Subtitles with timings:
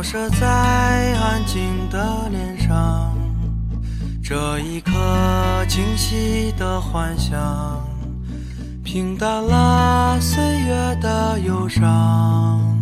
[0.00, 3.14] 照射在安静的脸上
[4.24, 4.92] 这一刻
[5.68, 7.86] 清晰的幻想
[8.82, 12.79] 平淡了岁月的忧伤。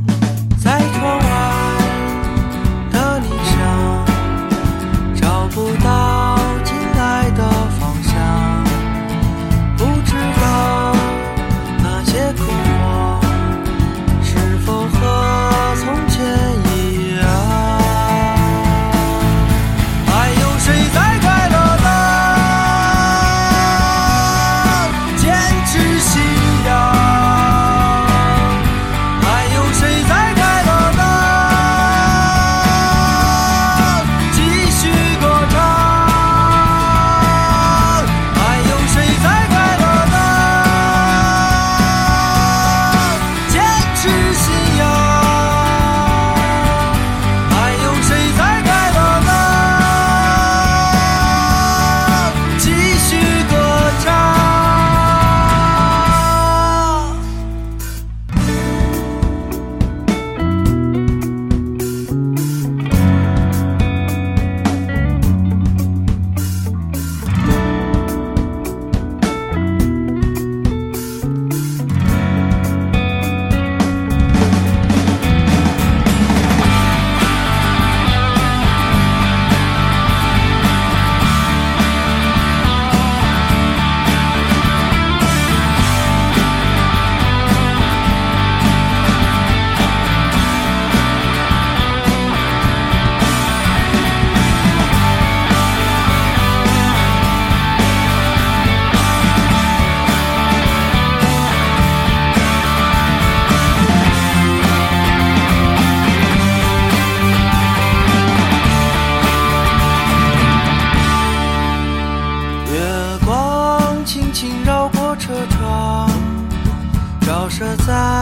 [117.58, 118.17] 着在